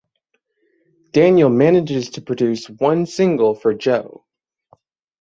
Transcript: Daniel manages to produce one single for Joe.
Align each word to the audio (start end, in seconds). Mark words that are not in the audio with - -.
Daniel 1.11 1.51
manages 1.51 2.09
to 2.09 2.23
produce 2.23 2.65
one 2.67 3.05
single 3.05 3.53
for 3.53 3.75
Joe. 3.75 4.25